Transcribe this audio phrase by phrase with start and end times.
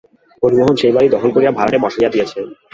[0.43, 2.45] হরিমোহন সে বাড়ি দখল করিয়া ভাড়াটে বসাইয়া দিয়াছেন।